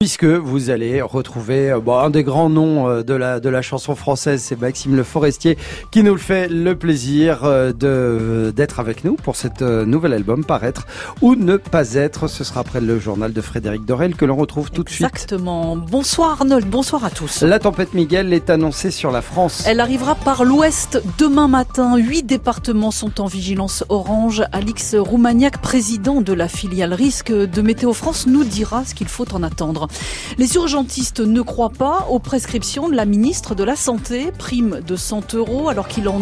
[0.00, 3.62] Puisque vous allez retrouver euh, bon, un des grands noms euh, de la, de la
[3.62, 5.58] chanson française, c'est Maxime Le Forestier,
[5.90, 10.44] qui nous le fait le plaisir euh, de d'être avec nous pour cet nouvel album
[10.44, 10.86] paraître
[11.20, 12.28] ou ne pas être.
[12.28, 15.04] Ce sera après le journal de Frédéric Dorel que l'on retrouve tout de suite.
[15.04, 15.74] Exactement.
[15.74, 17.42] Bonsoir Arnold, bonsoir à tous.
[17.42, 19.64] La tempête Miguel est annoncée sur la France.
[19.66, 21.96] Elle arrivera par l'ouest demain matin.
[21.96, 24.44] Huit départements sont en vigilance orange.
[24.52, 29.34] Alix Roumaniac, président de la filiale risque de Météo France, nous dira ce qu'il faut
[29.34, 29.87] en attendre.
[30.38, 34.96] Les urgentistes ne croient pas aux prescriptions de la ministre de la Santé, prime de
[34.96, 36.20] 100 euros alors qu'ils en,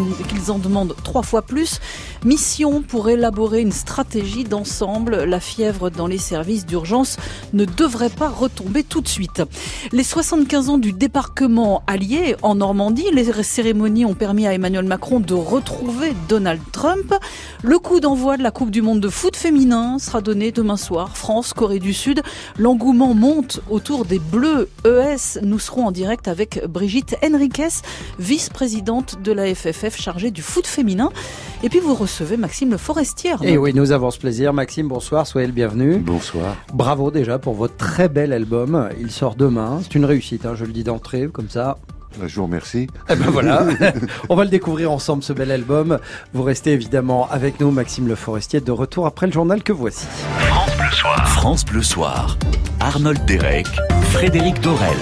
[0.49, 1.81] en demandent trois fois plus.
[2.25, 5.25] Mission pour élaborer une stratégie d'ensemble.
[5.25, 7.17] La fièvre dans les services d'urgence
[7.53, 9.43] ne devrait pas retomber tout de suite.
[9.93, 15.21] Les 75 ans du débarquement allié en Normandie, les cérémonies ont permis à Emmanuel Macron
[15.21, 17.15] de retrouver Donald Trump.
[17.63, 21.17] Le coup d'envoi de la Coupe du Monde de foot féminin sera donné demain soir.
[21.17, 22.23] France, Corée du Sud.
[22.59, 25.41] L'engouement monte autour des Bleus ES.
[25.43, 27.69] Nous serons en direct avec Brigitte Henriquez,
[28.19, 31.11] vice-présidente de la FFF chargée du foot féminin.
[31.63, 33.35] Et puis vous recevez Maxime Le Forestier.
[33.43, 34.53] Et oui, nous avons ce plaisir.
[34.53, 35.99] Maxime, bonsoir, soyez le bienvenu.
[35.99, 36.57] Bonsoir.
[36.73, 38.89] Bravo déjà pour votre très bel album.
[39.01, 39.81] Il sort demain.
[39.83, 41.77] C'est une réussite, hein, je le dis d'entrée, comme ça.
[42.19, 42.87] Bah, je vous remercie.
[43.11, 43.67] Eh ben voilà,
[44.29, 45.99] on va le découvrir ensemble ce bel album.
[46.33, 50.07] Vous restez évidemment avec nous, Maxime Le Forestier, de retour après le journal que voici.
[50.39, 51.29] France Bleu Soir.
[51.29, 52.39] France Bleu Soir.
[52.81, 53.67] Arnold Derek,
[54.13, 54.97] Frédéric Dorel.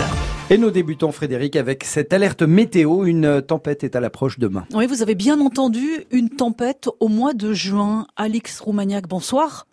[0.51, 3.05] Et nous débutons, Frédéric, avec cette alerte météo.
[3.07, 4.67] Une tempête est à l'approche demain.
[4.75, 8.07] Oui, vous avez bien entendu, une tempête au mois de juin.
[8.17, 9.67] Alix Roumaniac, bonsoir.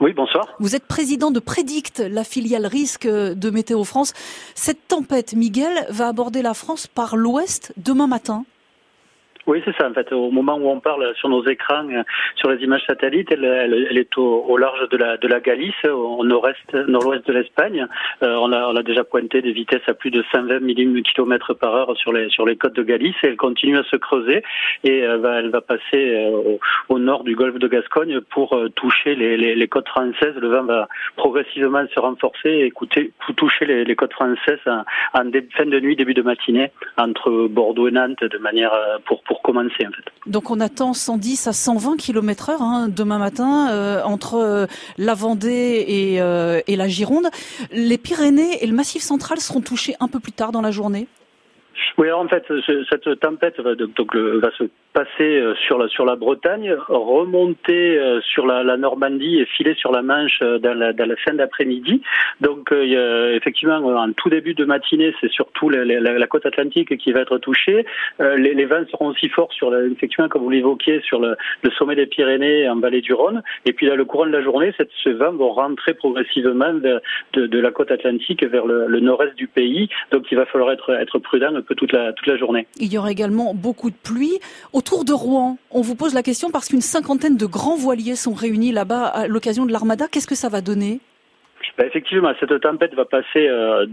[0.00, 0.48] Oui, bonsoir.
[0.60, 4.14] Vous êtes président de Prédict, la filiale risque de Météo France.
[4.54, 8.46] Cette tempête, Miguel, va aborder la France par l'ouest demain matin.
[9.46, 9.88] Oui, c'est ça.
[9.88, 12.02] En fait, au moment où on parle sur nos écrans, euh,
[12.36, 17.32] sur les images satellites, elle, est au, large de la, Galice, au nord-est, nord-ouest de
[17.32, 17.86] l'Espagne.
[18.22, 20.60] Euh, on, a, déjà pointé des vitesses à plus de 120
[21.02, 24.42] km par heure sur les, côtes de Galice et elle continue à se creuser
[24.84, 26.30] et euh, elle va passer
[26.88, 30.34] au, nord du golfe de Gascogne pour toucher les, côtes françaises.
[30.36, 32.72] Le vent va progressivement se renforcer et
[33.36, 34.84] toucher les, côtes françaises en,
[35.14, 38.72] en fin de nuit, début de matinée entre Bordeaux et Nantes de manière
[39.06, 39.22] pour,
[40.26, 44.66] Donc on attend 110 à 120 km heure hein, demain matin euh, entre euh,
[44.98, 47.28] la Vendée euh, et la Gironde.
[47.72, 51.06] Les Pyrénées et le Massif central seront touchés un peu plus tard dans la journée
[51.98, 52.44] oui, alors en fait,
[52.88, 59.38] cette tempête va, va se passer euh, sur la, Bretagne, remonter euh, sur la, Normandie
[59.38, 62.02] et filer sur la Manche euh, dans la, fin d'après-midi.
[62.40, 67.38] Donc effectivement, en tout début de matinée, c'est surtout la, côte atlantique qui va être
[67.38, 67.84] touchée.
[68.18, 71.36] Les, vents seront aussi forts sur, effectivement, comme vous l'évoquiez, sur le,
[71.76, 73.42] sommet des Pyrénées en vallée du Rhône.
[73.66, 77.00] Et puis là, le courant de la journée, cette, ces vents vont rentrer progressivement de,
[77.34, 79.88] la côte atlantique vers le, nord-est du pays.
[80.10, 82.66] Donc il va falloir être, prudent toute la journée.
[82.78, 84.38] Il y aura également beaucoup de pluie.
[84.72, 88.34] Autour de Rouen, on vous pose la question parce qu'une cinquantaine de grands voiliers sont
[88.34, 90.06] réunis là-bas à l'occasion de l'Armada.
[90.08, 91.00] Qu'est-ce que ça va donner?
[91.78, 93.86] Bah, effectivement, cette tempête va passer euh,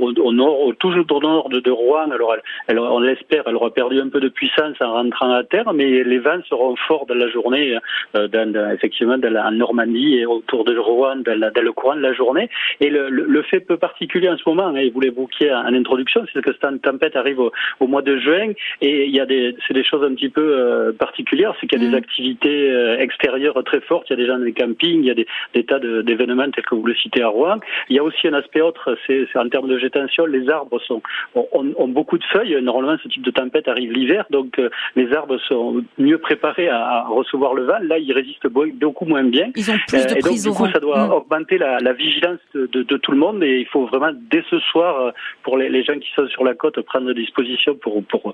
[0.00, 2.10] au, nord, au, toujours au nord de, de Rouen.
[2.10, 2.34] Alors,
[2.66, 6.04] elle, on l'espère, elle aura perdu un peu de puissance en rentrant à terre, mais
[6.04, 7.78] les vents seront forts dans la journée,
[8.16, 12.00] euh, dans, effectivement, dans la, en Normandie et autour de Rouen, dans, le courant de
[12.00, 12.48] la journée.
[12.80, 16.24] Et le, le, fait peu particulier en ce moment, hein, et vous l'évoquiez en, introduction,
[16.32, 19.56] c'est que cette tempête arrive au, au, mois de juin, et il y a des,
[19.66, 21.98] c'est des choses un petit peu euh, particulières, c'est qu'il y a des mmh.
[21.98, 24.06] activités euh, extérieures très fortes.
[24.10, 26.50] Il y a des gens dans les campings, il y a des, des tas d'événements
[26.50, 27.58] tels que vous le citez à Rouen.
[27.88, 31.02] Il y a aussi un aspect autre, c'est en termes de végétation, les arbres sont,
[31.34, 32.60] ont, beaucoup de feuilles.
[32.62, 37.04] Normalement, ce type de tempête arrive l'hiver, donc euh, les arbres sont mieux préparés à,
[37.08, 37.78] recevoir le vent.
[37.82, 39.50] Là, ils résistent beaucoup moins bien.
[39.56, 41.12] Ils ont plus de euh, et donc, du coup, ça doit mm.
[41.12, 45.10] augmenter la, vigilance de, tout le monde et il faut vraiment, dès ce soir, euh,
[45.42, 48.32] pour les, gens qui sont sur la côte, prendre des dispositions pour, pour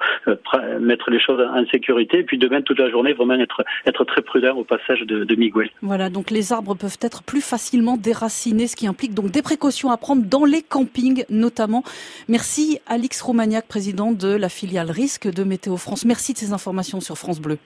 [0.81, 2.19] mettre les choses en sécurité.
[2.19, 5.35] Et puis demain, toute la journée, vraiment être, être très prudent au passage de, de
[5.35, 5.71] Miguel.
[5.83, 9.91] Voilà, donc les arbres peuvent être plus facilement déracinés, ce qui implique donc des précautions
[9.91, 11.83] à prendre dans les campings notamment.
[12.29, 16.05] Merci Alix Romagnac, président de la filiale risque de Météo France.
[16.05, 17.59] Merci de ces informations sur France Bleu.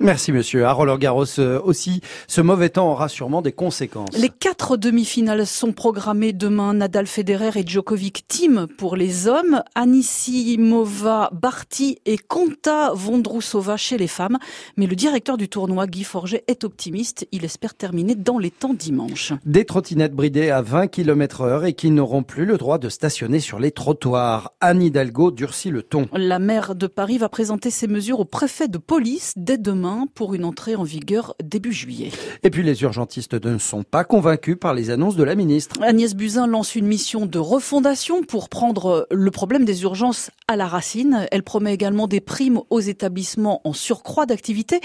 [0.00, 0.66] Merci monsieur.
[0.66, 4.16] À Roland Garros euh, aussi, ce mauvais temps aura sûrement des conséquences.
[4.18, 6.74] Les quatre demi-finales sont programmées demain.
[6.74, 9.62] Nadal, Federer et Djokovic team pour les hommes.
[9.76, 14.38] Anisimova, Barty et Konta Vondrousova chez les femmes.
[14.76, 17.28] Mais le directeur du tournoi, Guy Forget, est optimiste.
[17.30, 19.32] Il espère terminer dans les temps dimanche.
[19.46, 23.38] Des trottinettes bridées à 20 km heure et qui n'auront plus le droit de stationner
[23.38, 24.54] sur les trottoirs.
[24.60, 26.08] Anne Hidalgo durcit le ton.
[26.12, 30.06] La maire de Paris va présenter ces mesures au préfet de police dès demain demain
[30.14, 32.10] pour une entrée en vigueur début juillet.
[32.42, 35.76] Et puis les urgentistes ne sont pas convaincus par les annonces de la ministre.
[35.82, 40.66] Agnès Buzyn lance une mission de refondation pour prendre le problème des urgences à la
[40.66, 41.26] racine.
[41.30, 44.80] Elle promet également des primes aux établissements en surcroît d'activité.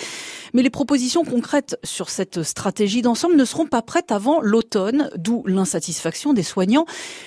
[0.54, 5.44] Mais les propositions concrètes sur cette stratégie d'ensemble ne seront pas prêtes avant l'automne, d'où
[5.45, 6.86] l'insatisfaction des soignants.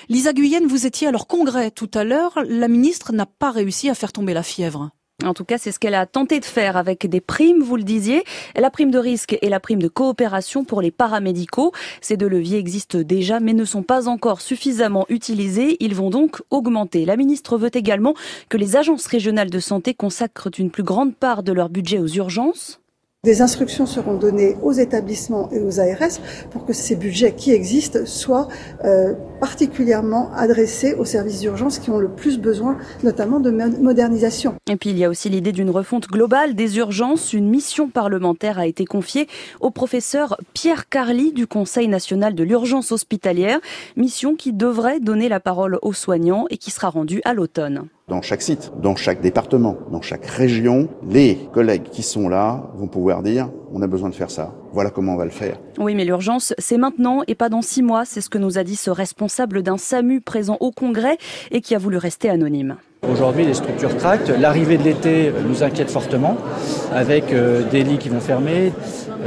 [0.09, 2.37] Lisa Guyenne, vous étiez à leur congrès tout à l'heure.
[2.47, 4.91] La ministre n'a pas réussi à faire tomber la fièvre.
[5.23, 7.83] En tout cas, c'est ce qu'elle a tenté de faire avec des primes, vous le
[7.83, 8.23] disiez,
[8.55, 11.71] la prime de risque et la prime de coopération pour les paramédicaux.
[12.01, 15.77] Ces deux leviers existent déjà mais ne sont pas encore suffisamment utilisés.
[15.79, 17.05] Ils vont donc augmenter.
[17.05, 18.15] La ministre veut également
[18.49, 22.07] que les agences régionales de santé consacrent une plus grande part de leur budget aux
[22.07, 22.82] urgences.
[23.25, 26.19] Des instructions seront données aux établissements et aux ARS
[26.51, 28.49] pour que ces budgets qui existent soient
[28.83, 34.55] euh, particulièrement adressés aux services d'urgence qui ont le plus besoin, notamment de modernisation.
[34.69, 37.31] Et puis il y a aussi l'idée d'une refonte globale des urgences.
[37.31, 39.29] Une mission parlementaire a été confiée
[39.61, 43.61] au professeur Pierre Carly du Conseil national de l'urgence hospitalière,
[43.95, 48.21] mission qui devrait donner la parole aux soignants et qui sera rendue à l'automne dans
[48.21, 53.23] chaque site, dans chaque département, dans chaque région, les collègues qui sont là vont pouvoir
[53.23, 54.53] dire on a besoin de faire ça.
[54.71, 55.57] Voilà comment on va le faire.
[55.79, 58.05] Oui, mais l'urgence, c'est maintenant et pas dans six mois.
[58.05, 61.17] C'est ce que nous a dit ce responsable d'un SAMU présent au Congrès
[61.49, 62.75] et qui a voulu rester anonyme.
[63.11, 64.31] Aujourd'hui, les structures craquent.
[64.39, 66.37] L'arrivée de l'été nous inquiète fortement,
[66.93, 68.71] avec euh, des lits qui vont fermer,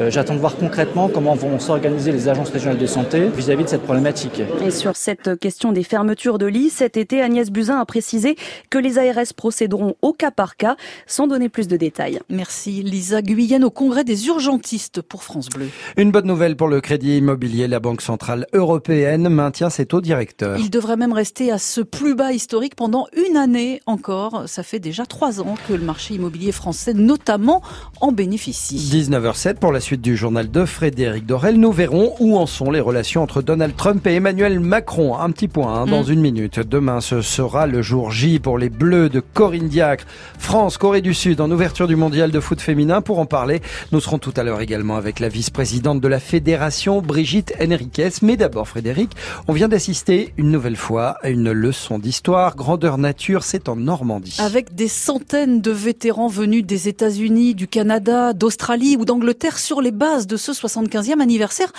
[0.09, 3.83] j'attends de voir concrètement comment vont s'organiser les agences régionales de santé vis-à-vis de cette
[3.83, 4.43] problématique.
[4.65, 8.37] Et sur cette question des fermetures de lits, cet été, Agnès Buzyn a précisé
[8.71, 10.77] que les ARS procéderont au cas par cas,
[11.07, 12.21] sans donner plus de détails.
[12.29, 15.69] Merci Lisa Guyenne au congrès des urgentistes pour France Bleu.
[15.97, 17.69] Une bonne nouvelle pour le crédit immobilier.
[17.69, 20.59] La Banque Centrale Européenne maintient ses taux directeurs.
[20.59, 24.45] Il devrait même rester à ce plus bas historique pendant une année encore.
[24.47, 27.63] Ça fait déjà trois ans que le marché immobilier français, notamment,
[28.01, 28.77] en bénéficie.
[28.77, 32.81] 19h07 pour la suite du journal de Frédéric Dorel, nous verrons où en sont les
[32.81, 35.17] relations entre Donald Trump et Emmanuel Macron.
[35.17, 36.11] Un petit point hein, dans mm.
[36.11, 36.59] une minute.
[36.59, 40.05] Demain, ce sera le jour J pour les Bleus de Corinne Diacre.
[40.41, 43.01] France, Corée du Sud en ouverture du mondial de foot féminin.
[43.01, 43.61] Pour en parler,
[43.93, 48.09] nous serons tout à l'heure également avec la vice-présidente de la fédération, Brigitte Henriquez.
[48.23, 49.13] Mais d'abord, Frédéric,
[49.47, 52.57] on vient d'assister une nouvelle fois à une leçon d'histoire.
[52.57, 54.39] Grandeur nature, c'est en Normandie.
[54.41, 59.93] Avec des centaines de vétérans venus des États-Unis, du Canada, d'Australie ou d'Angleterre sur les
[59.93, 61.73] bases de ce 75e anniversaire,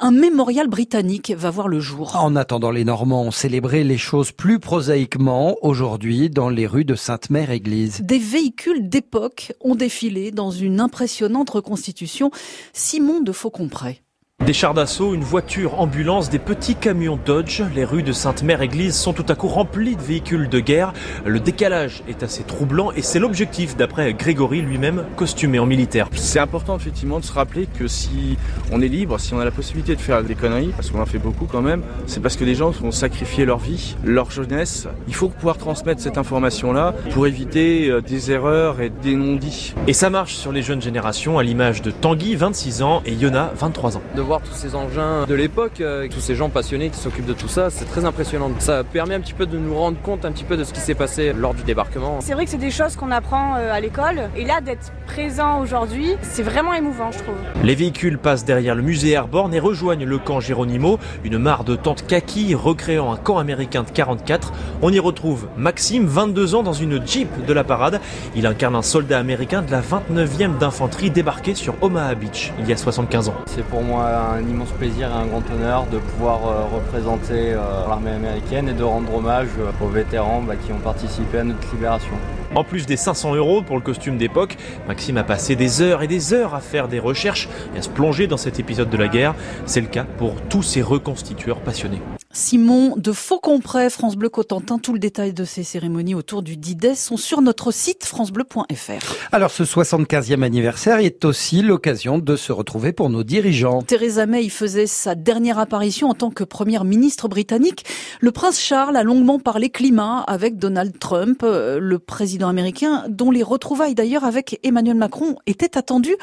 [0.00, 2.16] un mémorial britannique va voir le jour.
[2.16, 6.94] En attendant, les Normands ont célébré les choses plus prosaïquement aujourd'hui dans les rues de
[6.94, 8.00] Sainte-Mère-Église.
[8.02, 12.30] Des véhicules d'époque ont défilé dans une impressionnante reconstitution.
[12.72, 14.02] Simon de Faucompré.
[14.46, 17.62] Des chars d'assaut, une voiture, ambulance, des petits camions Dodge.
[17.74, 20.92] Les rues de Sainte-Mère-Église sont tout à coup remplies de véhicules de guerre.
[21.24, 26.10] Le décalage est assez troublant et c'est l'objectif d'après Grégory lui-même costumé en militaire.
[26.12, 28.36] C'est important effectivement de se rappeler que si
[28.70, 31.06] on est libre, si on a la possibilité de faire des conneries, parce qu'on en
[31.06, 34.88] fait beaucoup quand même, c'est parce que des gens vont sacrifier leur vie, leur jeunesse.
[35.08, 39.72] Il faut pouvoir transmettre cette information-là pour éviter euh, des erreurs et des non-dits.
[39.86, 43.50] Et ça marche sur les jeunes générations à l'image de Tanguy, 26 ans, et Yona,
[43.56, 47.26] 23 ans voir tous ces engins de l'époque, euh, tous ces gens passionnés qui s'occupent
[47.26, 48.50] de tout ça, c'est très impressionnant.
[48.58, 50.80] Ça permet un petit peu de nous rendre compte un petit peu de ce qui
[50.80, 52.18] s'est passé lors du débarquement.
[52.20, 55.60] C'est vrai que c'est des choses qu'on apprend euh, à l'école et là d'être présent
[55.60, 57.36] aujourd'hui, c'est vraiment émouvant je trouve.
[57.62, 61.76] Les véhicules passent derrière le musée Airborne et rejoignent le camp Geronimo, une mare de
[61.76, 64.52] tentes kaki recréant un camp américain de 44.
[64.82, 68.00] On y retrouve Maxime, 22 ans, dans une Jeep de la parade.
[68.34, 72.72] Il incarne un soldat américain de la 29e d'infanterie débarqué sur Omaha Beach il y
[72.72, 73.34] a 75 ans.
[73.46, 77.58] C'est pour moi un immense plaisir et un grand honneur de pouvoir euh, représenter euh,
[77.88, 81.70] l'armée américaine et de rendre hommage euh, aux vétérans bah, qui ont participé à notre
[81.72, 82.12] libération.
[82.54, 84.56] En plus des 500 euros pour le costume d'époque,
[84.86, 87.88] Maxime a passé des heures et des heures à faire des recherches et à se
[87.88, 89.34] plonger dans cet épisode de la guerre.
[89.66, 92.00] C'est le cas pour tous ces reconstitueurs passionnés.
[92.36, 94.80] Simon de Faucompré, France Bleu Cotentin.
[94.80, 99.14] Tout le détail de ces cérémonies autour du Dides sont sur notre site francebleu.fr.
[99.30, 103.82] Alors ce 75e anniversaire est aussi l'occasion de se retrouver pour nos dirigeants.
[103.82, 107.84] Theresa May faisait sa dernière apparition en tant que première ministre britannique.
[108.20, 113.30] Le prince Charles a longuement parlé climat avec Donald Trump, euh, le président américain, dont
[113.30, 116.16] les retrouvailles d'ailleurs avec Emmanuel Macron étaient attendues.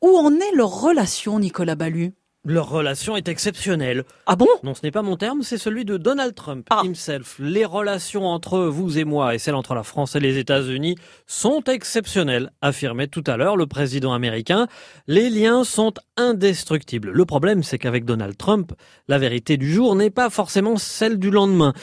[0.00, 2.14] Où en est leur relation, Nicolas Ballu
[2.44, 4.04] leur relation est exceptionnelle.
[4.26, 4.48] Ah bon?
[4.62, 6.82] Non, ce n'est pas mon terme, c'est celui de Donald Trump ah.
[6.84, 7.36] himself.
[7.38, 11.62] Les relations entre vous et moi et celles entre la France et les États-Unis sont
[11.64, 14.66] exceptionnelles, affirmait tout à l'heure le président américain.
[15.06, 17.10] Les liens sont indestructibles.
[17.10, 18.72] Le problème, c'est qu'avec Donald Trump,
[19.08, 21.74] la vérité du jour n'est pas forcément celle du lendemain.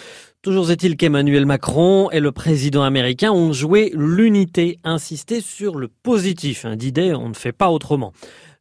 [0.41, 6.65] Toujours est-il qu'Emmanuel Macron et le président américain ont joué l'unité, insisté sur le positif.
[6.65, 8.13] Hein, D'idée, on ne fait pas autrement.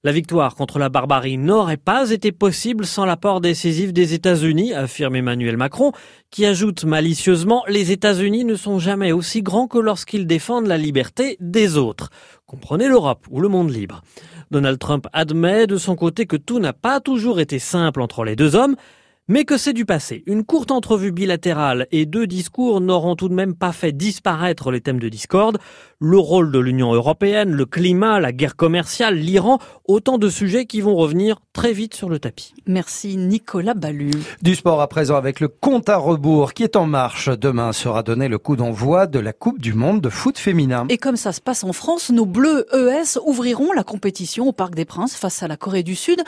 [0.04, 5.16] La victoire contre la barbarie n'aurait pas été possible sans l'apport décisif des États-Unis, affirme
[5.16, 5.92] Emmanuel Macron,
[6.30, 11.38] qui ajoute malicieusement Les États-Unis ne sont jamais aussi grands que lorsqu'ils défendent la liberté
[11.40, 12.10] des autres.
[12.44, 14.02] Comprenez l'Europe ou le monde libre.
[14.50, 18.36] Donald Trump admet de son côté que tout n'a pas toujours été simple entre les
[18.36, 18.76] deux hommes,
[19.26, 20.22] mais que c'est du passé.
[20.26, 24.82] Une courte entrevue bilatérale et deux discours n'auront tout de même pas fait disparaître les
[24.82, 25.58] thèmes de discorde.
[25.98, 30.82] Le rôle de l'Union européenne, le climat, la guerre commerciale, l'Iran, autant de sujets qui
[30.82, 32.52] vont revenir très vite sur le tapis.
[32.66, 34.10] Merci Nicolas Ballu.
[34.42, 37.30] Du sport à présent avec le compte à rebours qui est en marche.
[37.30, 40.84] Demain sera donné le coup d'envoi de la Coupe du Monde de foot féminin.
[40.90, 44.74] Et comme ça se passe en France, nos Bleus ES ouvriront la compétition au Parc
[44.74, 46.22] des Princes face à la Corée du Sud.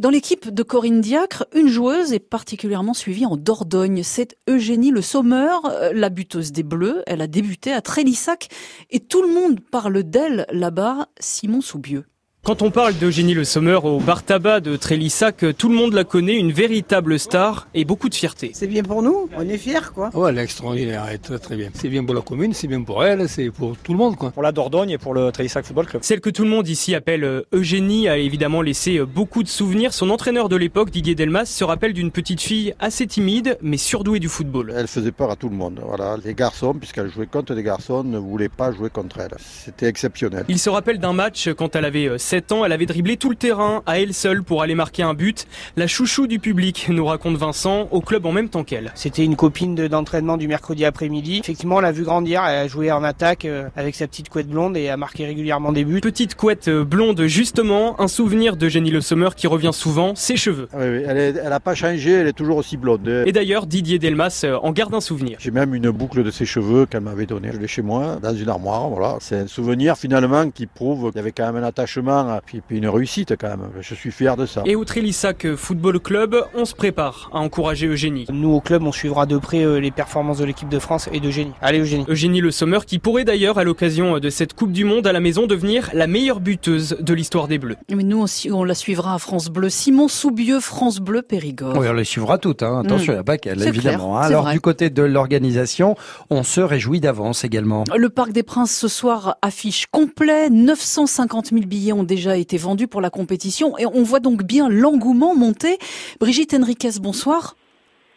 [0.00, 4.02] Dans l'équipe de Corinne Diacre, une joueuse est particulièrement suivie en Dordogne.
[4.02, 7.02] C'est Eugénie Le Sommeur, euh, la buteuse des Bleus.
[7.06, 8.48] Elle a débuté à Trélissac
[8.88, 12.06] et tout le monde parle d'elle là-bas, Simon Soubieux.
[12.42, 16.04] Quand on parle d'Eugénie Le Sommer au bar tabac de Trélissac, tout le monde la
[16.04, 18.52] connaît, une véritable star et beaucoup de fierté.
[18.54, 20.08] C'est bien pour nous, on est fiers quoi.
[20.14, 21.68] Ouais, elle est extraordinaire, elle est très très bien.
[21.74, 24.30] C'est bien pour la commune, c'est bien pour elle, c'est pour tout le monde quoi.
[24.30, 26.02] Pour la Dordogne et pour le Trélissac Football Club.
[26.02, 29.48] Celle que tout le monde ici appelle euh, Eugénie a évidemment laissé euh, beaucoup de
[29.48, 29.92] souvenirs.
[29.92, 34.18] Son entraîneur de l'époque, Didier Delmas, se rappelle d'une petite fille assez timide mais surdouée
[34.18, 34.72] du football.
[34.74, 35.78] Elle faisait peur à tout le monde.
[35.84, 39.36] Voilà, les garçons, puisqu'elle jouait contre des garçons, ne voulaient pas jouer contre elle.
[39.38, 40.46] C'était exceptionnel.
[40.48, 43.34] Il se rappelle d'un match quand elle avait 7 ans, elle avait dribblé tout le
[43.34, 45.48] terrain à elle seule pour aller marquer un but.
[45.76, 48.92] La chouchou du public, nous raconte Vincent, au club en même temps qu'elle.
[48.94, 51.40] C'était une copine d'entraînement du mercredi après-midi.
[51.42, 52.44] Effectivement, on l'a vu grandir.
[52.46, 55.72] Elle a joué en attaque euh, avec sa petite couette blonde et a marqué régulièrement
[55.72, 56.00] des buts.
[56.00, 60.36] Petite couette euh, blonde, justement, un souvenir de Jenny Le Sommer qui revient souvent, ses
[60.36, 60.68] cheveux.
[60.72, 63.24] Oui, oui, elle n'a pas changé, elle est toujours aussi blonde.
[63.26, 65.38] Et d'ailleurs, Didier Delmas euh, en garde un souvenir.
[65.40, 67.50] J'ai même une boucle de ses cheveux qu'elle m'avait donnée.
[67.52, 68.88] Je l'ai chez moi, dans une armoire.
[68.88, 72.60] Voilà, c'est un souvenir finalement qui prouve qu'il y avait quand même un attachement, puis,
[72.60, 73.70] puis une réussite quand même.
[73.80, 74.62] Je suis fier de ça.
[74.66, 78.26] Et au Trélissac Football Club, on se prépare à encourager Eugénie.
[78.32, 81.20] Nous au club, on suivra de près euh, les performances de l'équipe de France et
[81.20, 81.52] d'Eugénie.
[81.60, 82.04] Allez Eugénie.
[82.08, 85.20] Eugénie Le Sommer qui pourrait d'ailleurs à l'occasion de cette Coupe du Monde à la
[85.20, 87.76] maison devenir la meilleure buteuse de l'histoire des Bleus.
[87.90, 89.68] Mais nous aussi, on la suivra à France Bleu.
[89.68, 91.76] Simon Soubieux, France Bleu, Périgord.
[91.76, 92.62] Oui, on les suivra toutes.
[92.62, 92.82] Hein.
[92.84, 94.10] Attention, il n'y a pas qu'elle, évidemment.
[94.10, 94.26] clair, hein.
[94.26, 94.52] Alors vrai.
[94.54, 95.96] du côté de l'organisation,
[96.30, 97.84] on se réjouit d'avance également.
[97.94, 100.50] Le Parc des Princes ce soir affiche complet.
[100.50, 104.68] 950 000 billets ont déjà été vendus pour la compétition et on voit donc bien
[104.68, 105.78] l'engouement monter.
[106.18, 107.54] Brigitte Henriquez, bonsoir.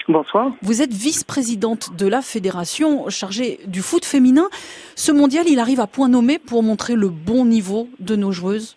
[0.09, 0.51] Bonsoir.
[0.62, 4.47] Vous êtes vice-présidente de la fédération chargée du foot féminin.
[4.95, 8.75] Ce mondial, il arrive à point nommé pour montrer le bon niveau de nos joueuses.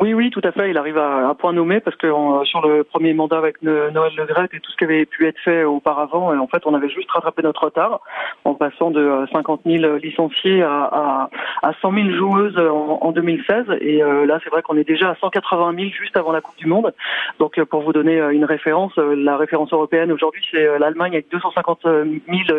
[0.00, 0.70] Oui, oui, tout à fait.
[0.70, 3.90] Il arrive à, à point nommé parce que en- sur le premier mandat avec No-
[3.90, 6.72] Noël Le Graët et tout ce qui avait pu être fait auparavant, en fait, on
[6.74, 8.00] avait juste rattrapé notre retard
[8.44, 11.30] en passant de euh, 50 000 licenciés à, à,
[11.62, 13.66] à 100 000 joueuses en, en 2016.
[13.80, 16.56] Et euh, là, c'est vrai qu'on est déjà à 180 000 juste avant la Coupe
[16.56, 16.92] du Monde.
[17.38, 20.78] Donc, euh, pour vous donner euh, une référence, euh, la référence européenne aujourd'hui, c'est euh,
[20.78, 21.98] l'Allemagne avec 250 000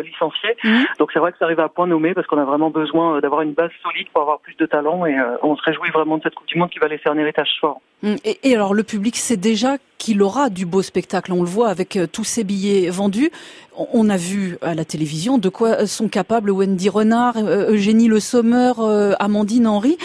[0.02, 0.56] licenciés.
[0.98, 3.20] Donc, c'est vrai que ça arrive à point nommé parce qu'on a vraiment besoin euh,
[3.20, 5.06] d'avoir une base solide pour avoir plus de talent.
[5.06, 7.18] Et euh, on se réjouit vraiment de cette Coupe du Monde qui va laisser un
[7.18, 7.80] héritage fort.
[8.04, 11.32] Hum, Et, et alors le public sait déjà qu'il aura du beau spectacle.
[11.32, 13.30] On le voit avec euh, tous ces billets vendus.
[13.76, 18.08] On- On a vu à la télévision de quoi sont capables Wendy Renard, euh, Eugénie
[18.08, 19.98] Le Sommer, euh, Amandine Henry.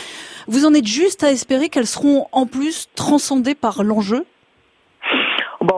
[0.48, 4.26] Vous en êtes juste à espérer qu'elles seront en plus transcendées par l'enjeu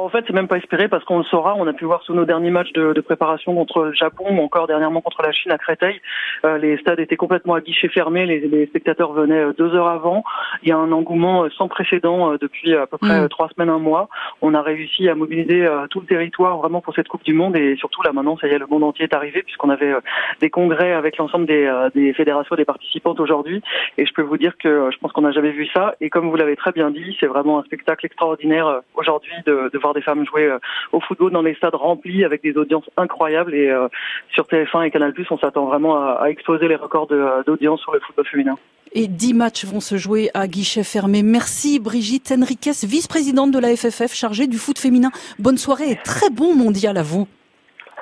[0.10, 1.54] en fait, c'est même pas espéré parce qu'on le saura.
[1.56, 4.42] On a pu voir sur nos derniers matchs de, de préparation contre le Japon ou
[4.42, 6.01] encore dernièrement contre la Chine à Créteil.
[6.46, 8.25] Euh, les stades étaient complètement à guichet fermé.
[8.25, 10.24] Les, les spectateurs venaient euh, deux heures avant.
[10.63, 13.30] Il y a un engouement euh, sans précédent depuis à peu près Mm.
[13.30, 14.10] trois semaines, un mois.
[14.42, 17.75] On a réussi à mobiliser tout le territoire vraiment pour cette Coupe du Monde et
[17.75, 19.94] surtout là maintenant, ça y est, le monde entier est arrivé puisqu'on avait
[20.42, 23.62] des congrès avec l'ensemble des, des fédérations des participantes aujourd'hui.
[23.98, 25.96] Et je peux vous dire que je pense qu'on n'a jamais vu ça.
[26.01, 29.78] Et comme vous l'avez très bien dit, c'est vraiment un spectacle extraordinaire aujourd'hui de, de
[29.78, 30.60] voir des femmes jouer euh,
[30.91, 33.53] au football dans les stades remplis avec des audiences incroyables.
[33.53, 33.88] Et euh,
[34.34, 38.00] sur TF1 et Canal+, on s'attend vraiment à, exploser les records euh, d'audience sur le
[38.00, 38.58] football féminin.
[38.94, 41.24] et 10 matchs vont se jouer à guichet fermé.
[41.24, 45.12] Merci Brigitte Henriquez, vice-présidente de la FFF chargée du foot féminin.
[45.38, 47.27] Bonne soirée et très bon mondial à vous.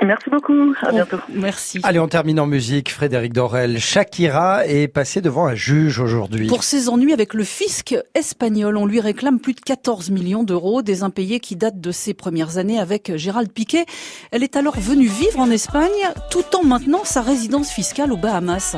[0.04, 0.74] Merci beaucoup.
[0.82, 1.18] À bientôt.
[1.30, 1.80] Merci.
[1.84, 2.92] Allez, on termine en musique.
[2.92, 3.80] Frédéric Dorel.
[3.80, 6.48] Shakira est passé devant un juge aujourd'hui.
[6.48, 10.82] Pour ses ennuis avec le fisc espagnol, on lui réclame plus de 14 millions d'euros,
[10.82, 13.86] des impayés qui datent de ses premières années avec Gérald Piquet.
[14.32, 15.90] Elle est alors venue vivre en Espagne
[16.30, 18.76] tout en maintenant sa résidence fiscale aux Bahamas.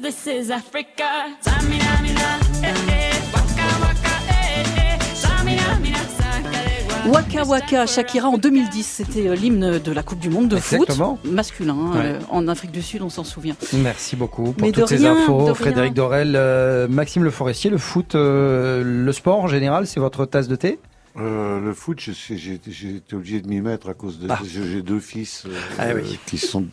[0.00, 0.50] This is
[7.06, 11.18] waka, waka, Shakira en 2010, c'était euh, l'hymne de la Coupe du Monde de Exactement.
[11.22, 11.98] foot masculin Ouais.
[12.04, 13.56] euh, en Afrique du Sud, on s'en souvient.
[13.74, 15.38] Merci beaucoup pour Mais toutes ces rien, infos.
[15.40, 15.54] de rien.
[15.54, 20.24] Frédéric Dorel, euh, Maxime Le Forestier, le foot, euh, le sport en général, c'est votre
[20.26, 20.78] tasse de thé?
[21.16, 24.26] Euh, le foot, j'ai été obligé de m'y mettre à cause de.
[24.28, 24.38] Ah.
[24.44, 26.18] J'ai j'ai deux fils euh, Ah oui.
[26.26, 26.64] qui sont.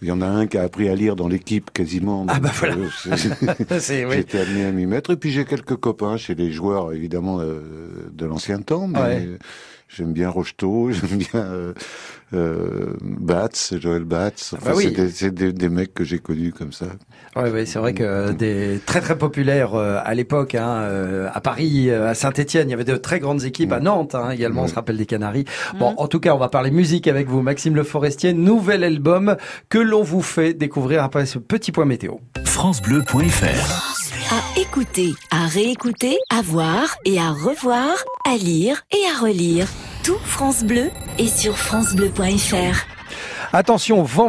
[0.00, 2.24] Il y en a un qui a appris à lire dans l'équipe quasiment.
[2.28, 2.76] Ah bah voilà.
[2.76, 4.16] euh, oui.
[4.18, 5.10] Été amené à m'y mettre.
[5.12, 8.86] Et puis j'ai quelques copains chez les joueurs, évidemment, euh, de l'ancien temps.
[8.86, 9.28] Mais Ouais.
[9.88, 11.74] j'aime bien Rocheteau, j'aime bien euh,
[12.34, 13.48] euh, Bats,
[13.80, 14.30] Joël Bats.
[14.52, 14.84] Enfin, bah oui.
[14.84, 16.86] c'est des, c'est des- des mecs que j'ai connus comme ça.
[17.36, 21.40] Oui, oui, c'est vrai que des très très populaires euh, à l'époque, hein, euh, à
[21.40, 24.62] Paris, euh, à Saint-Étienne, il y avait de très grandes équipes, à Nantes hein, également,
[24.64, 25.44] on se rappelle des Canaries.
[25.78, 29.36] Bon, en tout cas, on va parler musique avec vous, Maxime Le Forestier, nouvel album
[29.68, 32.14] que l'on vous fait découvrir après ce petit point météo.
[32.44, 37.94] FranceBleu.fr À écouter, à réécouter, à voir et à revoir,
[38.26, 39.66] à lire et à relire.
[40.02, 42.86] Tout France Bleu est sur francebleu.fr.
[43.52, 44.26] Attention, vent